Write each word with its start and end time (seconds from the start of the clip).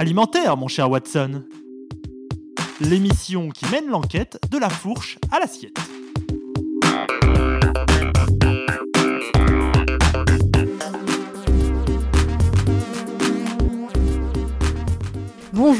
Alimentaire, 0.00 0.56
mon 0.56 0.68
cher 0.68 0.88
Watson. 0.88 1.42
L'émission 2.80 3.48
qui 3.48 3.66
mène 3.66 3.88
l'enquête 3.88 4.38
de 4.48 4.56
la 4.56 4.70
fourche 4.70 5.18
à 5.32 5.40
l'assiette. 5.40 5.76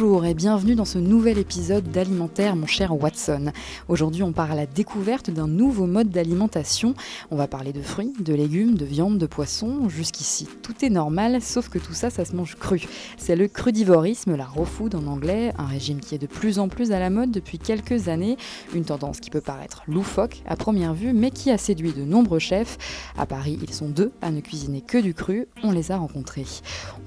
Bonjour 0.01 0.25
et 0.27 0.35
bienvenue 0.35 0.77
dans 0.77 0.85
ce 0.85 0.99
nouvel 0.99 1.39
épisode 1.39 1.91
d'Alimentaire, 1.91 2.55
mon 2.55 2.69
cher 2.69 2.95
Watson. 2.95 3.51
Aujourd'hui, 3.89 4.23
on 4.23 4.31
part 4.31 4.53
à 4.53 4.55
la 4.55 4.65
découverte 4.65 5.29
d'un 5.29 5.49
nouveau 5.49 5.87
mode 5.87 6.11
d'alimentation. 6.11 6.95
On 7.33 7.37
va 7.37 7.49
parler 7.49 7.73
de 7.73 7.83
fruits, 7.83 8.13
de 8.21 8.33
légumes, 8.33 8.77
de 8.77 8.85
viande, 8.85 9.19
de 9.19 9.27
poissons. 9.27 9.89
Jusqu'ici, 9.89 10.47
tout 10.63 10.85
est 10.85 10.89
normal, 10.89 11.43
sauf 11.43 11.69
que 11.69 11.81
tout 11.81 11.95
ça, 11.95 12.11
ça 12.11 12.25
se 12.25 12.37
mange 12.37 12.55
cru. 12.55 12.85
C'est 13.17 13.35
le 13.35 13.49
crudivorisme, 13.49 14.37
la 14.37 14.45
raw 14.47 14.69
en 14.95 15.07
anglais, 15.09 15.53
un 15.59 15.67
régime 15.67 15.99
qui 15.99 16.15
est 16.15 16.19
de 16.19 16.29
plus 16.29 16.61
en 16.61 16.69
plus 16.69 16.93
à 16.93 17.01
la 17.01 17.11
mode 17.11 17.33
depuis 17.33 17.59
quelques 17.59 18.07
années. 18.07 18.37
Une 18.77 18.85
tendance 18.85 19.19
qui 19.19 19.31
peut 19.31 19.41
paraître 19.41 19.83
loufoque 19.89 20.43
à 20.47 20.55
première 20.55 20.95
vue, 20.95 21.13
mais 21.13 21.33
qui 21.33 21.51
a 21.51 21.59
séduit 21.59 21.93
de 21.93 22.05
nombreux 22.05 22.39
chefs. 22.39 22.79
À 23.19 23.27
Paris, 23.27 23.59
ils 23.61 23.75
sont 23.75 23.89
deux 23.89 24.13
à 24.23 24.31
ne 24.31 24.41
cuisiner 24.41 24.81
que 24.81 24.99
du 24.99 25.13
cru. 25.13 25.49
On 25.65 25.73
les 25.73 25.91
a 25.91 25.97
rencontrés. 25.97 26.47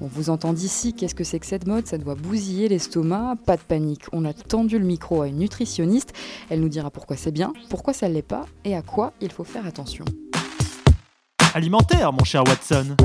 On 0.02 0.08
vous 0.08 0.30
entend 0.30 0.52
d'ici, 0.52 0.94
qu'est-ce 0.94 1.16
que 1.16 1.23
c'est 1.23 1.39
que 1.39 1.45
cette 1.45 1.67
mode? 1.67 1.88
Ça 1.88 1.98
doit 1.98 2.16
bousiller 2.16 2.67
Pas 3.45 3.58
de 3.58 3.62
panique, 3.62 4.05
on 4.12 4.26
a 4.26 4.34
tendu 4.34 4.80
le 4.80 4.85
micro 4.85 5.22
à 5.22 5.27
une 5.27 5.38
nutritionniste. 5.38 6.13
Elle 6.49 6.62
nous 6.62 6.70
dira 6.70 6.89
pourquoi 6.89 7.16
c'est 7.16 7.31
bien, 7.31 7.53
pourquoi 7.70 7.94
ça 7.94 8.09
ne 8.09 8.13
l'est 8.13 8.22
pas 8.22 8.45
et 8.66 8.76
à 8.76 8.81
quoi 8.81 9.13
il 9.22 9.31
faut 9.31 9.44
faire 9.44 9.66
attention. 9.67 10.05
Alimentaire, 11.53 12.12
mon 12.12 12.23
cher 12.23 12.44
Watson. 12.45 12.95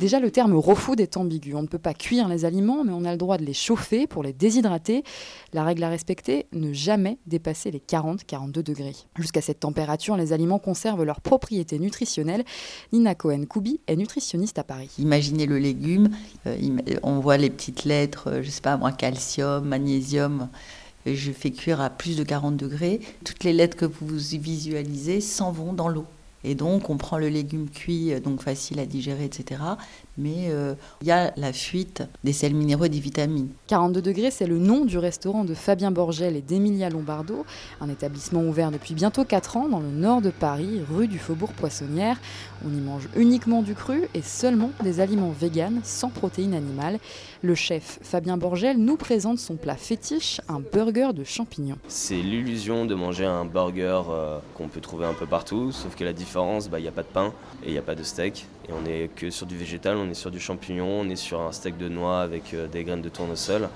Déjà, 0.00 0.18
le 0.18 0.30
terme 0.30 0.54
raw 0.54 0.74
est 0.96 1.18
ambigu. 1.18 1.54
On 1.54 1.60
ne 1.60 1.66
peut 1.66 1.78
pas 1.78 1.92
cuire 1.92 2.26
les 2.26 2.46
aliments, 2.46 2.84
mais 2.84 2.92
on 2.94 3.04
a 3.04 3.12
le 3.12 3.18
droit 3.18 3.36
de 3.36 3.44
les 3.44 3.52
chauffer 3.52 4.06
pour 4.06 4.22
les 4.22 4.32
déshydrater. 4.32 5.04
La 5.52 5.62
règle 5.62 5.84
à 5.84 5.90
respecter, 5.90 6.46
ne 6.54 6.72
jamais 6.72 7.18
dépasser 7.26 7.70
les 7.70 7.80
40-42 7.80 8.62
degrés. 8.62 8.96
Jusqu'à 9.18 9.42
cette 9.42 9.60
température, 9.60 10.16
les 10.16 10.32
aliments 10.32 10.58
conservent 10.58 11.04
leurs 11.04 11.20
propriétés 11.20 11.78
nutritionnelles. 11.78 12.44
Nina 12.94 13.14
Cohen-Koubi 13.14 13.80
est 13.88 13.96
nutritionniste 13.96 14.58
à 14.58 14.64
Paris. 14.64 14.88
Imaginez 14.98 15.44
le 15.44 15.58
légume, 15.58 16.08
euh, 16.46 16.56
on 17.02 17.20
voit 17.20 17.36
les 17.36 17.50
petites 17.50 17.84
lettres, 17.84 18.30
euh, 18.30 18.42
je 18.42 18.48
sais 18.48 18.62
pas 18.62 18.78
moi, 18.78 18.92
calcium, 18.92 19.68
magnésium. 19.68 20.48
Je 21.04 21.30
fais 21.30 21.50
cuire 21.50 21.82
à 21.82 21.90
plus 21.90 22.16
de 22.16 22.24
40 22.24 22.56
degrés. 22.56 23.00
Toutes 23.22 23.44
les 23.44 23.52
lettres 23.52 23.76
que 23.76 23.84
vous 23.84 24.06
visualisez 24.16 25.20
s'en 25.20 25.52
vont 25.52 25.74
dans 25.74 25.88
l'eau. 25.88 26.06
Et 26.44 26.54
donc, 26.54 26.88
on 26.88 26.96
prend 26.96 27.18
le 27.18 27.28
légume 27.28 27.68
cuit, 27.68 28.12
euh, 28.12 28.20
donc 28.20 28.42
facile 28.42 28.80
à 28.80 28.86
digérer, 28.86 29.24
etc. 29.24 29.60
Mais 30.16 30.48
euh, 30.48 30.74
il 31.02 31.08
y 31.08 31.10
a 31.10 31.32
la 31.36 31.52
fuite 31.52 32.02
des 32.24 32.32
sels 32.32 32.54
minéraux 32.54 32.84
et 32.84 32.88
des 32.88 33.00
vitamines. 33.00 33.48
42 33.66 34.02
degrés, 34.02 34.30
c'est 34.30 34.46
le 34.46 34.58
nom 34.58 34.84
du 34.84 34.98
restaurant 34.98 35.44
de 35.44 35.54
Fabien 35.54 35.90
Borgel 35.90 36.36
et 36.36 36.40
d'Emilia 36.40 36.88
Lombardo, 36.90 37.44
un 37.80 37.88
établissement 37.88 38.42
ouvert 38.42 38.70
depuis 38.70 38.94
bientôt 38.94 39.24
4 39.24 39.56
ans 39.56 39.68
dans 39.68 39.80
le 39.80 39.90
nord 39.90 40.22
de 40.22 40.30
Paris, 40.30 40.80
rue 40.90 41.08
du 41.08 41.18
Faubourg 41.18 41.52
Poissonnière. 41.52 42.18
On 42.66 42.70
y 42.70 42.80
mange 42.80 43.08
uniquement 43.16 43.62
du 43.62 43.74
cru 43.74 44.02
et 44.14 44.22
seulement 44.22 44.70
des 44.82 45.00
aliments 45.00 45.30
véganes 45.30 45.80
sans 45.84 46.10
protéines 46.10 46.54
animales. 46.54 46.98
Le 47.42 47.54
chef 47.54 47.98
Fabien 48.02 48.36
Borgel 48.36 48.76
nous 48.76 48.96
présente 48.96 49.38
son 49.38 49.56
plat 49.56 49.76
fétiche, 49.76 50.42
un 50.48 50.60
burger 50.60 51.12
de 51.14 51.24
champignons. 51.24 51.78
C'est 51.88 52.20
l'illusion 52.20 52.84
de 52.84 52.94
manger 52.94 53.24
un 53.24 53.46
burger 53.46 54.02
euh, 54.10 54.38
qu'on 54.54 54.68
peut 54.68 54.82
trouver 54.82 55.06
un 55.06 55.14
peu 55.14 55.24
partout, 55.26 55.72
sauf 55.72 55.96
que 55.96 56.04
la 56.04 56.12
différence, 56.12 56.29
bah, 56.34 56.78
il 56.78 56.82
n'y 56.82 56.88
a 56.88 56.92
pas 56.92 57.02
de 57.02 57.08
pain 57.08 57.32
et 57.62 57.68
il 57.68 57.72
n'y 57.72 57.78
a 57.78 57.82
pas 57.82 57.94
de 57.94 58.02
steak. 58.02 58.46
Et 58.68 58.72
on 58.72 58.82
n'est 58.82 59.08
que 59.08 59.30
sur 59.30 59.46
du 59.46 59.56
végétal, 59.56 59.96
on 59.96 60.08
est 60.10 60.14
sur 60.14 60.30
du 60.30 60.38
champignon, 60.38 61.00
on 61.00 61.08
est 61.08 61.16
sur 61.16 61.40
un 61.40 61.50
steak 61.50 61.76
de 61.76 61.88
noix 61.88 62.20
avec 62.20 62.54
euh, 62.54 62.68
des 62.68 62.84
graines 62.84 63.02
de 63.02 63.08
tournesol. 63.08 63.68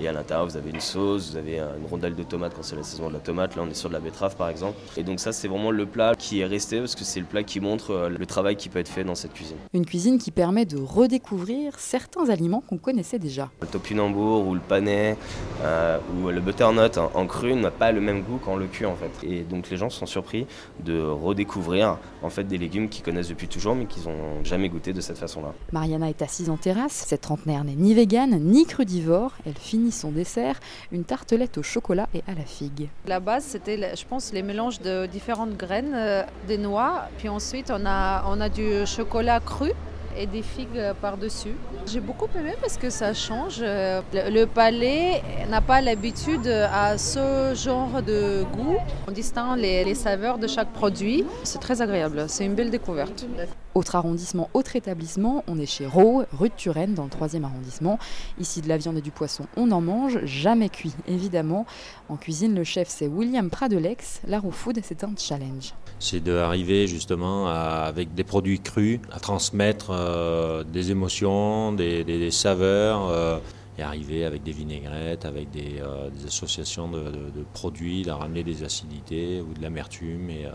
Et 0.00 0.06
à 0.06 0.12
l'intérieur, 0.12 0.46
vous 0.46 0.56
avez 0.56 0.70
une 0.70 0.80
sauce, 0.80 1.30
vous 1.30 1.36
avez 1.36 1.58
une 1.58 1.86
rondelle 1.90 2.14
de 2.14 2.22
tomate 2.22 2.52
quand 2.54 2.62
c'est 2.62 2.76
la 2.76 2.82
saison 2.82 3.08
de 3.08 3.14
la 3.14 3.18
tomate. 3.18 3.56
Là, 3.56 3.62
on 3.66 3.70
est 3.70 3.74
sur 3.74 3.88
de 3.88 3.94
la 3.94 4.00
betterave 4.00 4.36
par 4.36 4.48
exemple. 4.48 4.76
Et 4.96 5.02
donc, 5.02 5.20
ça, 5.20 5.32
c'est 5.32 5.48
vraiment 5.48 5.70
le 5.70 5.86
plat 5.86 6.14
qui 6.16 6.40
est 6.40 6.44
resté 6.44 6.78
parce 6.78 6.94
que 6.94 7.04
c'est 7.04 7.20
le 7.20 7.26
plat 7.26 7.42
qui 7.42 7.60
montre 7.60 7.92
euh, 7.92 8.08
le 8.08 8.26
travail 8.26 8.56
qui 8.56 8.68
peut 8.68 8.78
être 8.78 8.88
fait 8.88 9.04
dans 9.04 9.14
cette 9.14 9.32
cuisine. 9.32 9.56
Une 9.72 9.86
cuisine 9.86 10.18
qui 10.18 10.30
permet 10.30 10.66
de 10.66 10.78
redécouvrir 10.78 11.78
certains 11.78 12.28
aliments 12.28 12.62
qu'on 12.68 12.78
connaissait 12.78 13.18
déjà. 13.18 13.50
Le 13.62 13.66
topinambour 13.66 14.46
ou 14.46 14.54
le 14.54 14.60
panais 14.60 15.16
euh, 15.62 15.98
ou 16.14 16.28
le 16.28 16.40
butternut 16.40 16.98
en, 16.98 17.26
cru 17.26 17.54
n'a 17.54 17.70
pas 17.70 17.90
le 17.90 18.00
même 18.00 18.22
goût 18.22 18.38
qu'en 18.38 18.56
le 18.56 18.66
cuit 18.66 18.86
en 18.86 18.96
fait. 18.96 19.26
Et 19.26 19.40
donc, 19.42 19.70
les 19.70 19.76
gens 19.76 19.90
sont 19.90 20.06
surpris 20.06 20.46
de 20.84 21.00
redécouvrir 21.00 21.95
en 22.22 22.30
fait 22.30 22.44
des 22.44 22.58
légumes 22.58 22.88
qu'ils 22.88 23.04
connaissent 23.04 23.28
depuis 23.28 23.48
toujours 23.48 23.74
mais 23.74 23.86
qu'ils 23.86 24.04
n'ont 24.04 24.44
jamais 24.44 24.68
goûté 24.68 24.92
de 24.92 25.00
cette 25.00 25.18
façon-là. 25.18 25.52
Mariana 25.72 26.08
est 26.08 26.22
assise 26.22 26.50
en 26.50 26.56
terrasse. 26.56 27.04
Cette 27.06 27.22
trentenaire 27.22 27.64
n'est 27.64 27.74
ni 27.74 27.94
végane 27.94 28.38
ni 28.40 28.66
crudivore. 28.66 29.32
Elle 29.46 29.54
finit 29.54 29.92
son 29.92 30.10
dessert, 30.10 30.60
une 30.92 31.04
tartelette 31.04 31.58
au 31.58 31.62
chocolat 31.62 32.08
et 32.14 32.22
à 32.26 32.34
la 32.34 32.44
figue. 32.44 32.88
La 33.06 33.20
base, 33.20 33.44
c'était, 33.44 33.94
je 33.96 34.04
pense, 34.06 34.32
les 34.32 34.42
mélanges 34.42 34.80
de 34.80 35.06
différentes 35.06 35.56
graines, 35.56 35.94
euh, 35.94 36.22
des 36.48 36.58
noix. 36.58 37.08
Puis 37.18 37.28
ensuite, 37.28 37.70
on 37.70 37.86
a, 37.86 38.24
on 38.28 38.40
a 38.40 38.48
du 38.48 38.86
chocolat 38.86 39.40
cru 39.40 39.72
et 40.18 40.26
des 40.26 40.42
figues 40.42 40.92
par-dessus. 41.00 41.54
J'ai 41.86 42.00
beaucoup 42.00 42.28
aimé 42.38 42.54
parce 42.60 42.76
que 42.76 42.90
ça 42.90 43.14
change. 43.14 43.60
Le 43.60 44.44
palais 44.44 45.22
n'a 45.48 45.60
pas 45.60 45.80
l'habitude 45.80 46.46
à 46.46 46.98
ce 46.98 47.54
genre 47.54 48.02
de 48.02 48.44
goût. 48.54 48.76
On 49.08 49.12
distingue 49.12 49.58
les, 49.58 49.84
les 49.84 49.94
saveurs 49.94 50.38
de 50.38 50.46
chaque 50.46 50.72
produit. 50.72 51.24
C'est 51.44 51.60
très 51.60 51.82
agréable. 51.82 52.24
C'est 52.28 52.44
une 52.44 52.54
belle 52.54 52.70
découverte. 52.70 53.26
Autre 53.74 53.94
arrondissement, 53.94 54.48
autre 54.54 54.74
établissement, 54.74 55.44
on 55.46 55.58
est 55.58 55.66
chez 55.66 55.86
Rowe, 55.86 56.24
rue 56.32 56.48
de 56.48 56.54
Turenne, 56.54 56.94
dans 56.94 57.04
le 57.04 57.10
troisième 57.10 57.44
arrondissement. 57.44 57.98
Ici, 58.40 58.62
de 58.62 58.70
la 58.70 58.78
viande 58.78 58.96
et 58.96 59.02
du 59.02 59.10
poisson, 59.10 59.44
on 59.54 59.70
en 59.70 59.82
mange, 59.82 60.24
jamais 60.24 60.70
cuit, 60.70 60.94
évidemment. 61.06 61.66
En 62.08 62.16
cuisine, 62.16 62.54
le 62.54 62.64
chef, 62.64 62.88
c'est 62.88 63.06
William 63.06 63.50
Pradelex. 63.50 64.22
La 64.26 64.38
raw 64.38 64.50
food, 64.50 64.80
c'est 64.82 65.04
un 65.04 65.12
challenge. 65.18 65.74
C'est 65.98 66.20
d'arriver 66.20 66.86
justement 66.86 67.48
avec 67.48 68.14
des 68.14 68.24
produits 68.24 68.60
crus, 68.60 68.98
à 69.12 69.20
transmettre 69.20 69.90
euh, 70.06 70.64
des 70.64 70.90
émotions, 70.90 71.72
des, 71.72 72.30
saveurs. 72.30 73.08
Euh, 73.08 73.38
et 73.78 73.82
arriver 73.82 74.24
avec 74.24 74.42
des 74.42 74.52
vinaigrettes, 74.52 75.26
avec 75.26 75.50
des, 75.50 75.80
euh, 75.82 76.08
associations 76.26 76.88
de, 76.88 77.44
produits, 77.52 78.08
à 78.08 78.16
ramener 78.16 78.42
des 78.42 78.64
acidités 78.64 79.42
ou 79.42 79.52
de 79.52 79.60
l'amertume 79.60 80.30
et, 80.30 80.46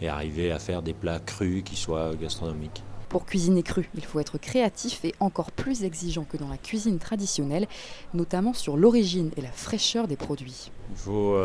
et, 0.00 0.08
arriver 0.08 0.50
à 0.50 0.58
faire 0.58 0.80
des 0.80 0.94
plats 0.94 1.18
crus 1.18 1.62
qui 1.62 1.76
soient 1.76 2.14
gastronomiques. 2.14 2.82
Pour 3.10 3.26
cuisiner 3.26 3.62
cru, 3.62 3.90
il 3.96 4.04
faut 4.06 4.18
être 4.18 4.38
créatif 4.38 5.04
et 5.04 5.14
encore 5.20 5.50
plus 5.50 5.84
exigeant 5.84 6.24
que 6.24 6.38
dans 6.38 6.48
la 6.48 6.56
cuisine 6.56 6.98
traditionnelle, 6.98 7.66
notamment 8.14 8.54
sur 8.54 8.78
l'origine 8.78 9.30
et 9.36 9.42
la 9.42 9.52
fraîcheur 9.52 10.08
des 10.08 10.16
produits. 10.16 10.70
Il 10.90 10.96
faut 10.96 11.36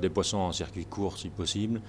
des 0.00 0.10
poissons 0.10 0.38
en 0.38 0.50
circuit 0.50 0.86
court 0.86 1.18
si 1.18 1.28
possible. 1.28 1.82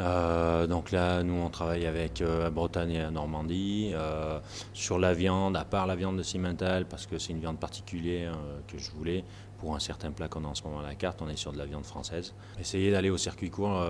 Euh, 0.00 0.66
donc 0.66 0.90
là, 0.90 1.22
nous, 1.22 1.34
on 1.34 1.48
travaille 1.48 1.86
avec 1.86 2.20
euh, 2.20 2.50
Bretagne 2.50 2.92
et 2.92 3.10
Normandie. 3.10 3.92
Euh, 3.94 4.40
sur 4.72 4.98
la 4.98 5.14
viande, 5.14 5.56
à 5.56 5.64
part 5.64 5.86
la 5.86 5.96
viande 5.96 6.18
de 6.18 6.22
Cimental, 6.22 6.86
parce 6.86 7.06
que 7.06 7.18
c'est 7.18 7.32
une 7.32 7.40
viande 7.40 7.58
particulière 7.58 8.36
que 8.68 8.78
je 8.78 8.90
voulais, 8.90 9.24
pour 9.58 9.74
un 9.74 9.78
certain 9.78 10.10
plat 10.10 10.28
qu'on 10.28 10.44
a 10.44 10.48
en 10.48 10.54
ce 10.54 10.62
moment 10.64 10.80
à 10.80 10.82
la 10.82 10.94
carte, 10.94 11.22
on 11.22 11.28
est 11.28 11.36
sur 11.36 11.52
de 11.52 11.58
la 11.58 11.66
viande 11.66 11.86
française. 11.86 12.34
Essayer 12.60 12.90
d'aller 12.90 13.10
au 13.10 13.18
circuit 13.18 13.50
court 13.50 13.86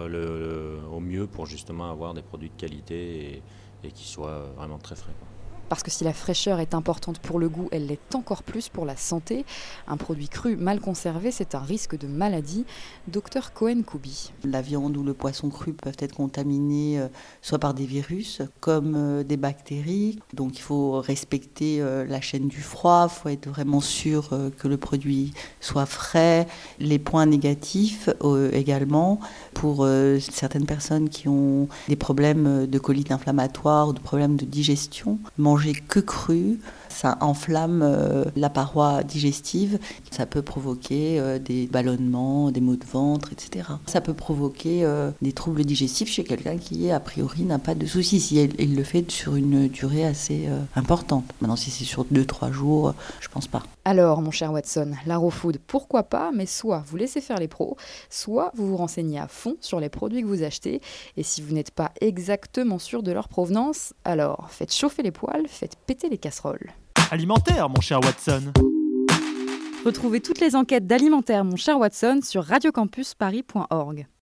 au 0.93 1.01
mieux 1.01 1.27
pour 1.27 1.47
justement 1.47 1.91
avoir 1.91 2.15
des 2.15 2.23
produits 2.23 2.51
de 2.51 2.61
qualité 2.61 3.33
et, 3.33 3.43
et 3.85 3.91
qui 3.91 4.07
soient 4.07 4.53
vraiment 4.57 4.79
très 4.79 4.97
frais. 4.97 5.13
Parce 5.69 5.83
que 5.83 5.91
si 5.91 6.05
la 6.05 6.13
fraîcheur 6.13 6.61
est 6.61 6.75
importante 6.75 7.19
pour 7.19 7.39
le 7.39 7.49
goût, 7.49 7.69
elle 7.73 7.87
l'est 7.87 8.15
encore 8.15 8.43
plus 8.43 8.69
pour 8.69 8.85
la 8.85 8.97
santé. 8.97 9.45
Un 9.89 9.97
produit 9.97 10.29
cru 10.29 10.57
mal 10.57 10.81
conservé, 10.81 11.31
c'est 11.31 11.55
un 11.55 11.61
risque 11.61 11.99
de 11.99 12.07
maladie. 12.07 12.65
Docteur 13.09 13.53
Cohen 13.53 13.83
Koubi. 13.85 14.33
La 14.45 14.63
viande 14.63 14.97
ou 14.97 15.03
le 15.03 15.15
poisson 15.15 15.49
cru 15.49 15.73
peuvent 15.73 15.97
être 15.99 16.15
contaminés 16.15 16.99
euh, 16.99 17.09
soit 17.43 17.59
par 17.59 17.75
des 17.75 17.85
virus 17.85 18.43
comme 18.61 18.95
euh, 18.97 19.25
des 19.25 19.37
bactéries. 19.37 20.21
Donc 20.35 20.57
il 20.57 20.63
faut 20.63 21.01
respecter 21.01 21.81
euh, 21.81 22.05
la 22.05 22.21
chaîne 22.21 22.49
du 22.49 22.61
froid, 22.61 23.09
il 23.11 23.15
faut 23.15 23.29
être 23.29 23.49
vraiment 23.49 23.81
sûr 23.81 24.31
que 24.59 24.69
le 24.69 24.77
produit 24.77 25.33
soit 25.61 25.87
frais. 25.87 26.47
Les 26.79 26.99
points 26.99 27.27
négatifs 27.27 28.09
également 28.53 29.21
pour 29.55 29.87
certaines 30.21 30.67
personnes 30.67 31.09
qui 31.09 31.29
ont 31.29 31.69
des 31.89 31.97
problèmes 31.97 32.67
de 32.67 32.79
colite 32.79 33.11
inflammatoire 33.11 33.89
ou 33.89 33.93
de 33.93 34.01
problèmes 34.01 34.37
de 34.37 34.45
digestion 34.45 35.19
que 35.89 36.01
cru 36.01 36.59
ça 36.97 37.19
enflamme 37.21 37.83
euh, 37.83 38.25
la 38.37 38.49
paroi 38.49 39.03
digestive. 39.03 39.79
Ça 40.11 40.25
peut 40.25 40.41
provoquer 40.41 41.21
euh, 41.21 41.39
des 41.39 41.67
ballonnements, 41.67 42.51
des 42.51 42.63
maux 42.63 42.77
de 42.77 42.87
ventre, 42.87 43.33
etc. 43.33 43.69
Ça 43.87 44.01
peut 44.01 44.15
provoquer 44.15 44.83
euh, 44.83 45.11
des 45.21 45.33
troubles 45.33 45.65
digestifs 45.65 46.09
chez 46.09 46.25
quelqu'un 46.25 46.57
qui, 46.57 46.91
a 46.91 46.99
priori, 46.99 47.43
n'a 47.43 47.59
pas 47.59 47.75
de 47.75 47.85
soucis, 47.85 48.19
si 48.19 48.37
il, 48.37 48.77
le 48.77 48.83
fait 48.83 49.11
sur 49.11 49.37
une 49.37 49.69
durée 49.69 50.07
assez 50.07 50.49
importante. 50.75 51.25
Maintenant, 51.41 51.57
si 51.57 51.71
c'est 51.71 51.85
sur 51.85 52.05
2-3 52.07 52.51
jours, 52.51 52.95
je 53.21 53.29
pense 53.29 53.47
pas. 53.47 53.63
Alors, 53.85 54.23
mon 54.23 54.31
cher 54.31 54.53
Watson, 54.53 54.93
la 55.05 55.19
raw 55.19 55.31
food, 55.31 55.59
pourquoi 55.67 56.03
pas, 56.03 56.31
mais 56.33 56.47
soit 56.47 56.83
vous 56.87 56.97
laissez 56.97 57.21
faire 57.21 57.39
les 57.39 57.49
pros, 57.49 57.77
soit 58.09 58.53
vous 58.55 58.67
vous 58.69 58.77
renseignez 58.77 59.19
à 59.19 59.29
fond 59.29 59.57
sur 59.61 59.81
les 59.81 59.89
produits 59.89 60.23
que 60.23 60.27
vous 60.27 60.43
achetez, 60.43 60.81
et 61.17 61.23
si 61.23 61.43
vous 61.43 61.55
n'êtes 61.55 61.71
pas 61.71 61.93
exactement 62.01 62.79
sûr 62.79 63.03
de 63.03 63.13
leur 63.13 63.29
provenance, 63.29 63.93
alors 64.05 64.49
faites 64.51 64.73
chauffer 64.73 65.03
les 65.03 65.13
poêles, 65.13 65.47
faites 65.47 65.77
péter 65.87 66.09
les 66.09 66.19
casseroles. 66.19 66.73
Alimentaire, 67.11 67.69
mon 67.69 67.81
cher 67.81 68.01
Watson. 68.01 68.53
Retrouvez 69.85 70.21
toutes 70.21 70.41
les 70.41 70.57
enquêtes 70.57 70.87
d'Alimentaire, 70.87 71.45
mon 71.45 71.57
cher 71.57 71.79
Watson, 71.79 72.19
sur 72.23 72.43
radiocampusparis.org. 72.43 74.07